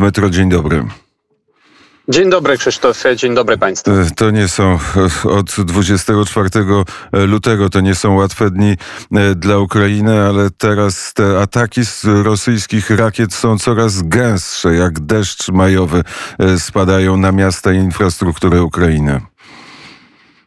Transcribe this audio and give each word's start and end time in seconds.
Metro, 0.00 0.30
dzień 0.30 0.48
dobry. 0.48 0.84
Dzień 2.08 2.30
dobry 2.30 2.58
Krzysztof, 2.58 3.02
dzień 3.16 3.34
dobry 3.34 3.58
Państwu. 3.58 3.90
E, 3.90 4.10
to 4.16 4.30
nie 4.30 4.48
są 4.48 4.78
e, 5.24 5.30
od 5.30 5.60
24 5.60 6.48
lutego, 7.12 7.70
to 7.70 7.80
nie 7.80 7.94
są 7.94 8.14
łatwe 8.14 8.50
dni 8.50 8.76
e, 9.12 9.34
dla 9.34 9.58
Ukrainy, 9.58 10.20
ale 10.20 10.50
teraz 10.50 11.14
te 11.14 11.40
ataki 11.40 11.84
z 11.84 12.04
rosyjskich 12.04 12.90
rakiet 12.90 13.34
są 13.34 13.58
coraz 13.58 14.02
gęstsze, 14.02 14.74
jak 14.74 15.00
deszcz 15.00 15.48
majowy 15.48 16.02
spadają 16.58 17.16
na 17.16 17.32
miasta 17.32 17.72
i 17.72 17.76
infrastrukturę 17.76 18.62
Ukrainy. 18.62 19.20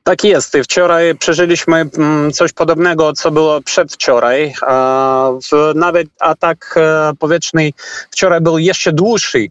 Tak 0.04 0.24
jest. 0.24 0.58
Wczoraj 0.64 1.16
przeżyliśmy 1.16 1.86
mm, 1.98 2.32
coś 2.32 2.54
podobnego, 2.54 3.14
co 3.14 3.32
było 3.32 3.62
przedwczoraj. 3.62 4.54
Nawet 5.76 6.08
atak 6.20 6.76
powietrzny 7.20 7.72
wczoraj 8.12 8.42
był 8.42 8.58
jeszcze 8.58 8.92
dłuższy 8.92 9.48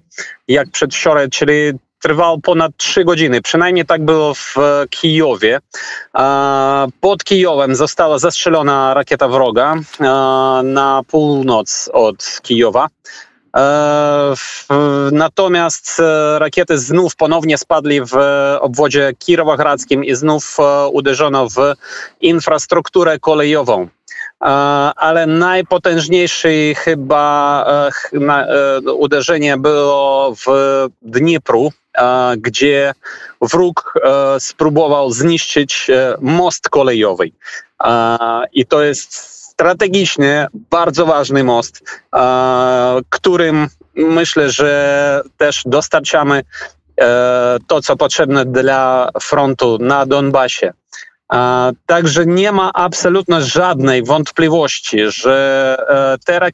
jak 0.48 0.70
przedwczoraj, 0.70 1.30
czyli 1.30 1.72
trwał 2.02 2.40
ponad 2.40 2.72
3 2.76 3.04
godziny. 3.04 3.42
Przynajmniej 3.42 3.86
tak 3.86 4.04
było 4.04 4.34
w 4.34 4.54
Kijowie. 4.90 5.60
Pod 7.00 7.24
Kijowem 7.24 7.74
została 7.74 8.18
zastrzelona 8.18 8.94
rakieta 8.94 9.28
wroga 9.28 9.74
na 10.64 11.02
północ 11.08 11.90
od 11.92 12.40
Kijowa. 12.42 12.88
E, 13.56 14.34
natomiast 15.12 16.00
e, 16.00 16.38
rakiety 16.38 16.78
znów 16.78 17.16
ponownie 17.16 17.58
spadli 17.58 18.00
w 18.00 18.14
obwodzie 18.60 19.12
Kirowohradzkim 19.18 20.04
i 20.04 20.14
znów 20.14 20.56
e, 20.58 20.88
uderzono 20.88 21.48
w 21.48 21.56
infrastrukturę 22.20 23.18
kolejową 23.18 23.88
ale 24.96 25.26
najpotężniejsze 25.26 26.48
chyba 26.76 27.66
uderzenie 28.96 29.56
było 29.56 30.34
w 30.34 30.46
Dniepru, 31.02 31.72
gdzie 32.36 32.92
wróg 33.40 33.94
spróbował 34.38 35.10
zniszczyć 35.10 35.90
most 36.20 36.68
kolejowy. 36.68 37.30
I 38.52 38.66
to 38.66 38.82
jest 38.82 39.31
strategicznie 39.62 40.46
bardzo 40.70 41.06
ważny 41.06 41.44
most, 41.44 41.82
którym 43.10 43.68
myślę, 43.94 44.50
że 44.50 45.22
też 45.36 45.62
dostarczamy 45.66 46.42
e, 47.00 47.56
to, 47.66 47.82
co 47.82 47.96
potrzebne 47.96 48.44
dla 48.44 49.08
frontu 49.22 49.78
na 49.80 50.06
Donbasie. 50.06 50.72
Także 51.86 52.26
nie 52.26 52.52
ma 52.52 52.72
absolutnie 52.72 53.40
żadnej 53.40 54.04
wątpliwości, 54.04 54.98
że 55.06 55.76
e, 55.88 56.18
te 56.24 56.52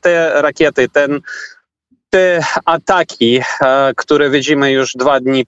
te 0.00 0.42
rakiety 0.42 0.88
ten 0.88 1.20
te 2.10 2.40
ataki, 2.64 3.40
e, 3.60 3.92
które 3.96 4.30
widzimy 4.30 4.72
już 4.72 4.92
dwa 4.92 5.20
dni 5.20 5.40
e, 5.40 5.46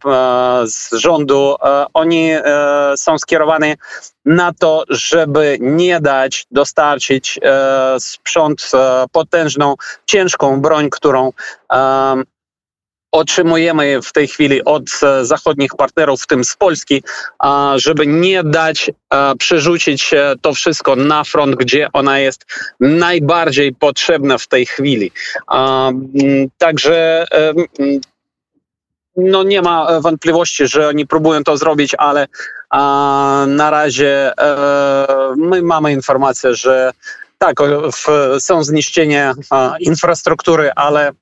z 0.66 0.92
rządu, 0.92 1.54
e, 1.62 1.86
oni 1.94 2.30
są 2.96 3.18
skierowane 3.18 3.74
na 4.24 4.52
to, 4.52 4.84
żeby 4.88 5.58
nie 5.60 6.00
dać 6.00 6.46
dostarczyć 6.50 7.40
sprzęt 7.98 8.70
potężną, 9.12 9.74
ciężką 10.06 10.60
broń, 10.60 10.90
którą 10.90 11.32
otrzymujemy 13.12 14.02
w 14.02 14.12
tej 14.12 14.28
chwili 14.28 14.64
od 14.64 14.82
e, 15.02 15.24
zachodnich 15.24 15.70
partnerów, 15.74 16.22
w 16.22 16.26
tym 16.26 16.44
z 16.44 16.56
Polski, 16.56 17.02
żeby 17.76 18.06
nie 18.06 18.42
dać 18.42 18.90
e, 18.90 19.36
przerzucić 19.36 20.10
to 20.40 20.54
wszystko 20.54 20.96
na 20.96 21.24
front, 21.24 21.56
gdzie 21.56 21.88
ona 21.92 22.18
jest 22.18 22.46
najbardziej 22.80 23.74
potrzebna 23.74 24.38
w 24.38 24.46
tej 24.46 24.66
chwili. 24.66 25.12
Także 26.58 27.26
no 29.16 29.42
nie 29.42 29.62
ma 29.62 30.00
wątpliwości, 30.00 30.68
że 30.68 30.88
oni 30.88 31.06
próbują 31.06 31.44
to 31.44 31.56
zrobić, 31.56 31.94
ale 31.98 32.26
na 33.46 33.70
razie 33.70 34.32
e, 34.38 35.34
my 35.36 35.62
mamy 35.62 35.92
informację, 35.92 36.54
że 36.54 36.92
tak, 37.38 37.56
są 38.38 38.64
zniszczenia 38.64 39.34
infrastruktury, 39.80 40.70
ale 40.76 41.12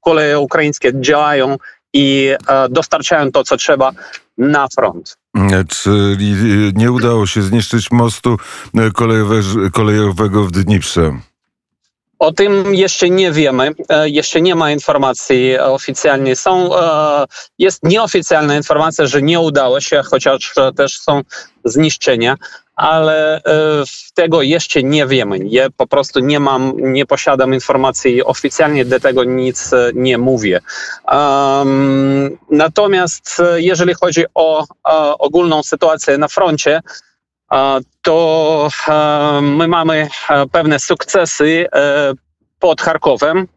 koleje 0.00 0.38
ukraińskie 0.38 0.92
działają 0.94 1.56
i 1.92 2.34
e, 2.48 2.68
dostarczają 2.68 3.32
to, 3.32 3.44
co 3.44 3.56
trzeba 3.56 3.92
na 4.38 4.68
front. 4.68 5.16
Czyli 5.68 6.34
nie 6.74 6.92
udało 6.92 7.26
się 7.26 7.42
zniszczyć 7.42 7.90
mostu 7.90 8.36
kolejowego 9.72 10.44
w 10.44 10.50
Dniprze? 10.50 11.12
O 12.18 12.32
tym 12.32 12.74
jeszcze 12.74 13.10
nie 13.10 13.32
wiemy, 13.32 13.70
e, 13.88 14.08
jeszcze 14.08 14.40
nie 14.40 14.54
ma 14.54 14.70
informacji 14.70 15.58
oficjalnej. 15.58 16.36
Są, 16.36 16.76
e, 16.76 17.26
jest 17.58 17.82
nieoficjalna 17.82 18.56
informacja, 18.56 19.06
że 19.06 19.22
nie 19.22 19.40
udało 19.40 19.80
się, 19.80 20.02
chociaż 20.10 20.54
też 20.76 20.98
są 20.98 21.22
zniszczenia, 21.64 22.36
ale 22.80 23.36
e, 23.36 23.42
tego 24.14 24.42
jeszcze 24.42 24.82
nie 24.82 25.06
wiemy. 25.06 25.38
Ja 25.44 25.70
po 25.76 25.86
prostu 25.86 26.20
nie 26.20 26.40
mam, 26.40 26.72
nie 26.76 27.06
posiadam 27.06 27.54
informacji 27.54 28.24
oficjalnie, 28.24 28.84
dlatego 28.84 29.24
nic 29.24 29.70
nie 29.94 30.18
mówię. 30.18 30.60
Um, 31.12 32.38
natomiast 32.50 33.42
jeżeli 33.56 33.94
chodzi 33.94 34.24
o, 34.34 34.66
o 34.84 35.18
ogólną 35.18 35.62
sytuację 35.62 36.18
na 36.18 36.28
froncie, 36.28 36.80
to 38.02 38.68
my 39.42 39.68
mamy 39.68 40.08
pewne 40.52 40.78
sukcesy 40.78 41.66
pod 42.58 42.80
Charkowem. 42.80 43.48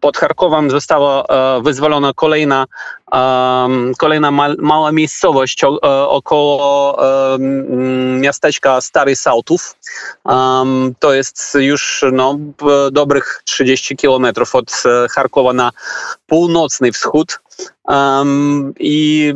Pod 0.00 0.16
Charkowem 0.16 0.70
została 0.70 1.24
wyzwolona 1.62 2.12
kolejna, 2.14 2.66
kolejna 3.98 4.30
mała 4.58 4.92
miejscowość 4.92 5.64
około 6.08 6.98
miasteczka 8.20 8.80
Stary 8.80 9.16
Sautów. 9.16 9.76
To 10.98 11.12
jest 11.12 11.56
już 11.60 12.04
no, 12.12 12.38
dobrych 12.92 13.42
30 13.44 13.96
kilometrów 13.96 14.54
od 14.54 14.82
e, 14.86 15.08
Charkowa 15.08 15.52
na 15.52 15.72
północny 16.26 16.92
wschód. 16.92 17.40
Um, 17.84 18.74
I 18.78 19.32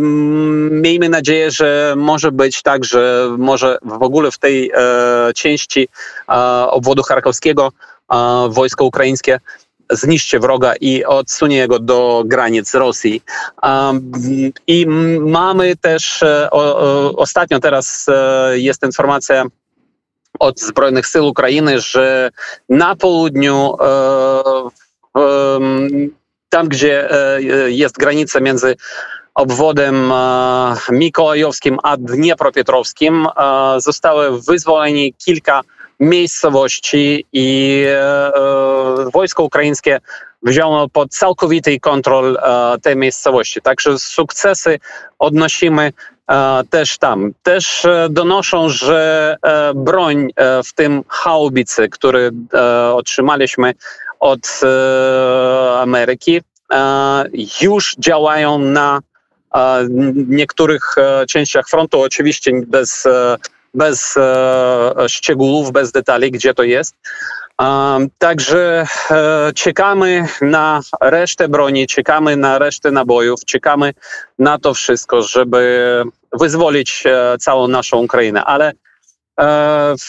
miejmy 0.71 1.09
nadzieję, 1.09 1.51
że 1.51 1.95
może 1.97 2.33
być 2.33 2.63
tak, 2.63 2.85
że 2.85 3.29
może 3.39 3.79
w 3.83 4.03
ogóle 4.03 4.31
w 4.31 4.39
tej 4.39 4.71
e, 4.75 5.33
części 5.35 5.89
e, 6.29 6.33
obwodu 6.71 7.03
charkowskiego 7.03 7.73
e, 8.13 8.49
wojsko 8.49 8.85
ukraińskie 8.85 9.41
zniszczy 9.91 10.39
wroga 10.39 10.75
i 10.81 11.05
odsunie 11.05 11.69
go 11.69 11.79
do 11.79 12.23
granic 12.27 12.75
Rosji. 12.75 13.23
I 14.67 14.87
mamy 15.21 15.77
też 15.77 16.23
e, 16.23 16.51
ostatnio 17.17 17.61
teraz 17.61 18.07
e, 18.09 18.59
jest 18.59 18.83
informacja 18.83 19.45
od 20.39 20.61
Zbrojnych 20.61 21.07
Sił 21.07 21.27
Ukrainy, 21.27 21.81
że 21.81 22.31
na 22.69 22.97
południu 22.97 23.75
e, 23.81 24.43
tam, 26.49 26.69
gdzie 26.69 27.09
jest 27.67 27.99
granica 27.99 28.41
między 28.41 28.77
obwodem 29.35 30.13
mikołajowskim 30.91 31.79
a 31.83 31.97
Dniepropietrowskim, 31.97 33.27
zostały 33.79 34.43
wyzwoleni 34.43 35.15
kilka 35.15 35.61
miejscowości 36.01 37.25
i 37.33 37.85
wojsko 39.13 39.43
ukraińskie 39.43 40.01
wzięło 40.43 40.89
pod 40.89 41.11
całkowity 41.11 41.81
kontrol 41.81 42.39
te 42.83 42.97
miejscowości. 42.97 43.61
Także 43.63 43.99
sukcesy 43.99 44.79
odnosimy 45.19 45.93
też 46.71 46.99
tam. 46.99 47.33
Też 47.43 47.87
donoszą, 48.11 48.69
że 48.69 49.37
broń, 49.75 50.29
w 50.67 50.73
tym 50.75 51.05
haubicy, 51.09 51.89
które 51.89 52.31
otrzymaliśmy 52.95 53.75
od 54.21 54.61
e, 54.63 55.81
Ameryki 55.81 56.41
e, 56.73 57.25
już 57.63 57.97
działają 57.99 58.59
na 58.59 59.01
e, 59.55 59.87
niektórych 60.29 60.95
częściach 61.29 61.69
frontu, 61.69 62.01
oczywiście 62.01 62.53
bez, 62.67 63.09
bez 63.75 64.15
szczegółów, 65.09 65.73
bez 65.73 65.93
detali, 65.93 66.31
gdzie 66.31 66.55
to 66.55 66.63
jest. 66.63 66.95
Także 68.19 68.87
czekamy 69.55 70.27
na 70.41 70.81
resztę 71.01 71.49
broni, 71.49 71.87
czekamy 71.87 72.37
na 72.37 72.59
resztę 72.59 72.91
nabojów, 72.91 73.45
czekamy 73.45 73.95
na 74.39 74.59
to 74.59 74.75
wszystko, 74.75 75.23
żeby 75.23 76.03
wyzwolić 76.33 77.05
całą 77.41 77.69
naszą 77.69 77.97
Ukrainę. 77.97 78.45
Ale 78.45 78.73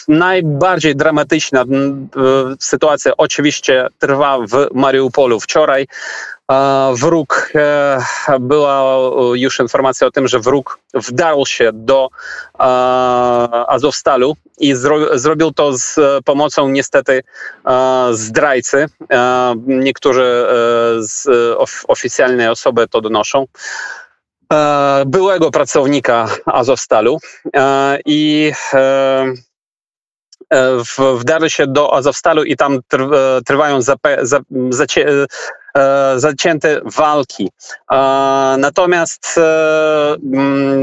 Najbardziej 0.08 0.96
dramatyczna 0.96 1.64
sytuacja 2.60 3.12
oczywiście 3.16 3.88
trwa 3.98 4.38
w 4.38 4.68
Mariupolu. 4.74 5.40
Wczoraj 5.40 5.86
wróg, 6.94 7.52
była 8.40 8.98
już 9.34 9.58
informacja 9.60 10.06
o 10.06 10.10
tym, 10.10 10.28
że 10.28 10.40
wróg 10.40 10.78
wdarł 10.94 11.46
się 11.46 11.70
do 11.74 12.08
Azowstalu 13.68 14.36
i 14.58 14.74
zro, 14.74 15.18
zrobił 15.18 15.52
to 15.52 15.78
z 15.78 15.96
pomocą 16.24 16.68
niestety 16.68 17.22
zdrajcy. 18.10 18.86
Niektórzy 19.66 20.46
z 20.98 21.28
oficjalne 21.88 22.50
osoby 22.50 22.88
to 22.88 23.00
donoszą 23.00 23.46
byłego 25.06 25.50
pracownika 25.50 26.28
Azowstalu 26.46 27.18
i 28.06 28.52
wdarły 31.18 31.50
się 31.50 31.66
do 31.66 31.94
Azowstalu 31.94 32.44
i 32.44 32.56
tam 32.56 32.80
trwają 33.46 33.78
zacięte 36.16 36.80
walki. 36.84 37.50
Natomiast 38.58 39.40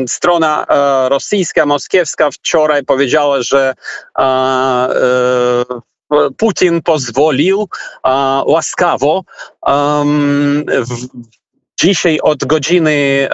strona 0.08 0.66
rosyjska, 1.10 1.66
moskiewska 1.66 2.32
wczoraj 2.32 2.84
powiedziała, 2.86 3.42
że 3.42 3.74
Putin 6.38 6.82
pozwolił 6.82 7.70
łaskawo 8.46 9.24
Dzisiaj 11.82 12.20
od 12.24 12.46
godziny 12.46 13.28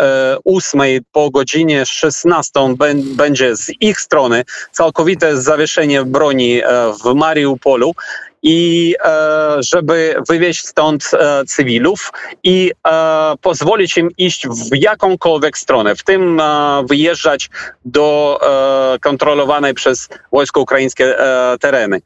8 0.46 0.82
po 1.12 1.30
godzinie 1.30 1.86
16 1.86 2.52
będzie 3.16 3.56
z 3.56 3.72
ich 3.80 4.00
strony 4.00 4.44
całkowite 4.72 5.42
zawieszenie 5.42 6.04
broni 6.04 6.62
w 7.04 7.14
Mariupolu 7.14 7.92
i 8.44 8.96
żeby 9.60 10.16
wywieźć 10.30 10.68
stąd 10.68 11.12
cywilów 11.48 12.12
i 12.44 12.72
pozwolić 13.42 13.98
im 13.98 14.10
iść 14.18 14.48
w 14.48 14.76
jakąkolwiek 14.76 15.58
stronę, 15.58 15.96
w 15.96 16.04
tym 16.04 16.42
wyjeżdżać 16.90 17.50
do 17.86 18.40
kontrolowanej 19.02 19.74
przez 19.74 20.10
wojsko 20.32 20.62
ukraińskie 20.62 21.16
tereny. 21.60 22.02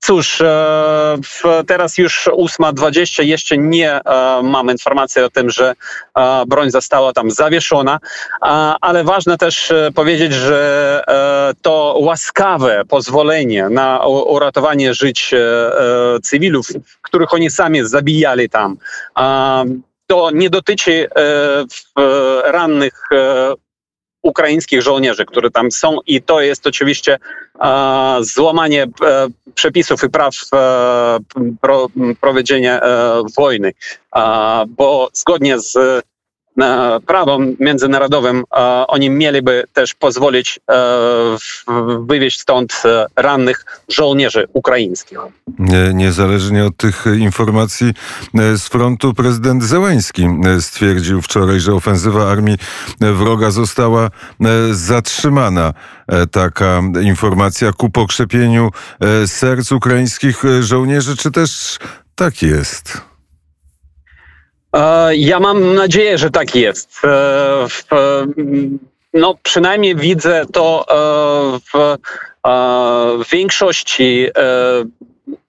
Cóż, 0.00 0.42
teraz 1.66 1.98
już 1.98 2.28
8.20, 2.32 3.22
jeszcze 3.22 3.58
nie 3.58 4.00
mam 4.42 4.70
informacji 4.70 5.22
o 5.22 5.30
tym, 5.30 5.50
że 5.50 5.74
broń 6.46 6.70
została 6.70 7.12
tam 7.12 7.30
zawieszona, 7.30 7.98
ale 8.80 9.04
ważne 9.04 9.38
też 9.38 9.72
powiedzieć, 9.94 10.32
że 10.32 11.02
to 11.62 11.96
łaskawe 11.98 12.82
pozwolenie 12.88 13.68
na 13.68 14.06
uratowanie 14.06 14.94
żyć 14.94 15.34
cywilów, 16.22 16.66
których 17.02 17.34
oni 17.34 17.50
sami 17.50 17.88
zabijali 17.88 18.48
tam, 18.48 18.76
to 20.06 20.30
nie 20.30 20.50
dotyczy 20.50 21.08
rannych 22.44 23.08
ukraińskich 24.22 24.82
żołnierzy, 24.82 25.24
które 25.24 25.50
tam 25.50 25.70
są 25.70 25.96
i 26.06 26.22
to 26.22 26.40
jest 26.40 26.66
oczywiście 26.66 27.18
e, 27.60 28.16
złamanie 28.20 28.82
e, 28.82 28.88
przepisów 29.54 30.04
i 30.04 30.10
praw 30.10 30.34
e, 30.52 31.18
pro, 31.60 31.86
prowadzenia 32.20 32.80
wojny, 33.36 33.72
bo 34.68 35.08
zgodnie 35.12 35.58
z 35.58 36.02
prawem 37.06 37.56
międzynarodowym 37.60 38.44
oni 38.88 39.10
mieliby 39.10 39.64
też 39.72 39.94
pozwolić 39.94 40.60
wywieźć 42.06 42.40
stąd 42.40 42.82
rannych 43.16 43.64
żołnierzy 43.88 44.46
ukraińskich. 44.52 45.18
Niezależnie 45.94 46.64
od 46.64 46.76
tych 46.76 47.04
informacji 47.18 47.94
z 48.34 48.68
frontu, 48.68 49.14
prezydent 49.14 49.64
Zełański 49.64 50.28
stwierdził 50.60 51.22
wczoraj, 51.22 51.60
że 51.60 51.74
ofensywa 51.74 52.30
armii 52.30 52.56
wroga 53.00 53.50
została 53.50 54.10
zatrzymana. 54.70 55.74
Taka 56.30 56.82
informacja 57.02 57.72
ku 57.72 57.90
pokrzepieniu 57.90 58.70
serc 59.26 59.72
ukraińskich 59.72 60.42
żołnierzy, 60.60 61.16
czy 61.16 61.30
też 61.30 61.78
tak 62.14 62.42
jest? 62.42 63.09
Ja 65.12 65.40
mam 65.40 65.74
nadzieję, 65.74 66.18
że 66.18 66.30
tak 66.30 66.54
jest. 66.54 67.00
No, 69.14 69.34
przynajmniej 69.42 69.96
widzę 69.96 70.46
to 70.52 70.86
w, 71.72 71.96
w 73.24 73.30
większości 73.30 74.28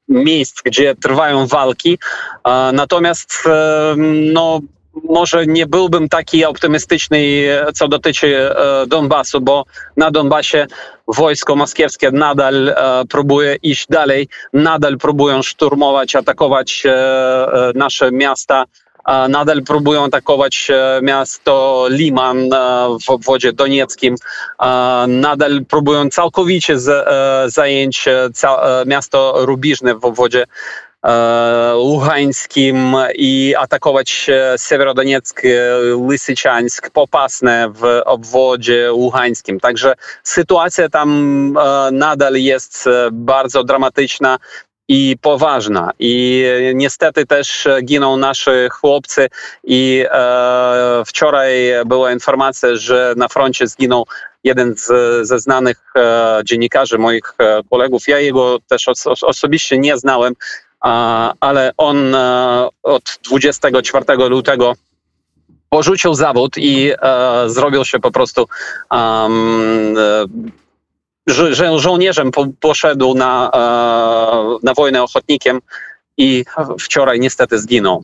miejsc, 0.07 0.61
gdzie 0.65 0.95
trwają 0.95 1.47
walki. 1.47 1.99
Natomiast 2.73 3.43
no, 4.33 4.59
może 5.03 5.45
nie 5.45 5.65
byłbym 5.65 6.09
taki 6.09 6.45
optymistyczny, 6.45 7.19
co 7.73 7.87
dotyczy 7.87 8.49
Donbasu, 8.87 9.41
bo 9.41 9.65
na 9.97 10.11
Donbasie 10.11 10.67
wojsko 11.07 11.55
moskiewskie 11.55 12.11
nadal 12.11 12.75
próbuje 13.09 13.55
iść 13.55 13.87
dalej, 13.89 14.27
nadal 14.53 14.97
próbują 14.97 15.41
szturmować, 15.41 16.15
atakować 16.15 16.83
nasze 17.75 18.11
miasta 18.11 18.65
nadal 19.29 19.61
próbują 19.61 20.03
atakować 20.03 20.67
miasto 21.01 21.85
Liman 21.89 22.49
w 23.05 23.09
obwodzie 23.09 23.53
donieckim, 23.53 24.15
nadal 25.07 25.65
próbują 25.69 26.09
całkowicie 26.09 26.75
zająć 27.45 28.05
miasto 28.85 29.33
Rubiżne 29.45 29.95
w 29.95 30.05
obwodzie 30.05 30.45
Ługańskim 31.75 32.95
i 33.15 33.55
atakować 33.57 34.29
Sewerodonieck, 34.57 35.41
Lysyczańsk, 36.09 36.89
Popasne 36.89 37.71
w 37.75 38.01
obwodzie 38.05 38.93
Ługańskim. 38.93 39.59
Także 39.59 39.93
sytuacja 40.23 40.89
tam 40.89 41.53
nadal 41.91 42.35
jest 42.35 42.89
bardzo 43.11 43.63
dramatyczna 43.63 44.37
i 44.93 45.17
poważna. 45.21 45.91
I 45.99 46.45
niestety 46.75 47.25
też 47.25 47.67
giną 47.83 48.17
nasi 48.17 48.51
chłopcy 48.71 49.27
i 49.63 50.05
e, 50.11 51.03
wczoraj 51.05 51.51
była 51.85 52.11
informacja, 52.11 52.75
że 52.75 53.13
na 53.17 53.27
froncie 53.27 53.67
zginął 53.67 54.05
jeden 54.43 54.75
z, 54.77 54.87
ze 55.27 55.39
znanych 55.39 55.83
e, 55.95 56.41
dziennikarzy, 56.45 56.97
moich 56.97 57.33
e, 57.39 57.61
kolegów. 57.69 58.07
Ja 58.07 58.19
jego 58.19 58.57
też 58.67 58.87
os, 58.87 59.23
osobiście 59.23 59.77
nie 59.77 59.97
znałem, 59.97 60.33
ale 61.39 61.71
on 61.77 62.15
e, 62.15 62.67
od 62.83 63.19
24 63.23 64.05
lutego 64.29 64.73
porzucił 65.69 66.13
zawód 66.13 66.57
i 66.57 66.91
e, 67.01 67.49
zrobił 67.49 67.85
się 67.85 67.99
po 67.99 68.11
prostu 68.11 68.47
um, 68.91 69.95
że, 71.27 71.55
że 71.55 71.79
żołnierzem 71.79 72.31
po, 72.31 72.47
poszedł 72.59 73.13
na, 73.13 73.51
e, 73.53 74.65
na 74.65 74.73
wojnę 74.73 75.03
ochotnikiem 75.03 75.59
i 76.17 76.45
wczoraj 76.79 77.19
niestety 77.19 77.59
zginął. 77.59 78.03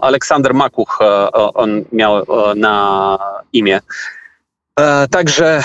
Aleksander 0.00 0.54
Makuch 0.54 0.98
e, 1.00 1.32
on 1.32 1.84
miał 1.92 2.18
e, 2.18 2.24
na 2.54 3.18
imię. 3.52 3.80
Także 5.10 5.62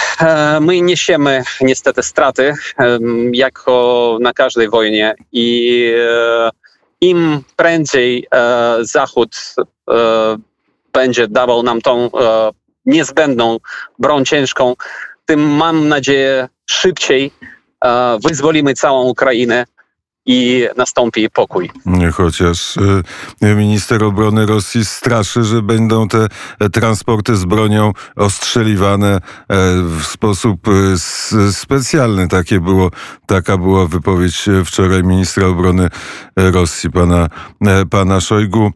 my 0.61 0.81
niesiemy 0.81 1.43
niestety 1.61 2.03
straty, 2.03 2.53
jako 3.31 4.17
na 4.21 4.33
każdej 4.33 4.69
wojnie 4.69 5.15
i 5.31 5.91
im 7.01 7.43
prędzej 7.55 8.27
Zachód 8.81 9.35
będzie 10.93 11.27
dawał 11.27 11.63
nam 11.63 11.81
tą 11.81 12.09
niezbędną 12.85 13.57
broń 13.99 14.25
ciężką, 14.25 14.75
tym 15.25 15.39
mam 15.39 15.87
nadzieję 15.87 16.47
szybciej 16.71 17.31
wyzwolimy 18.23 18.73
całą 18.73 19.03
Ukrainę 19.03 19.65
i 20.25 20.67
nastąpi 20.77 21.29
pokój. 21.29 21.69
Chociaż 22.13 22.77
e, 23.41 23.55
minister 23.55 24.03
obrony 24.03 24.45
Rosji 24.45 24.85
straszy, 24.85 25.43
że 25.43 25.61
będą 25.61 26.07
te 26.07 26.27
transporty 26.73 27.35
z 27.35 27.45
bronią 27.45 27.93
ostrzeliwane 28.15 29.15
e, 29.15 29.19
w 29.99 30.03
sposób 30.03 30.67
e, 30.67 31.51
specjalny. 31.51 32.27
Takie 32.27 32.59
było, 32.59 32.91
taka 33.25 33.57
była 33.57 33.85
wypowiedź 33.87 34.45
wczoraj 34.65 35.03
ministra 35.03 35.47
obrony 35.47 35.87
Rosji, 36.35 36.89
pana, 36.91 37.27
pana 37.89 38.19
Szojgu. 38.19 38.67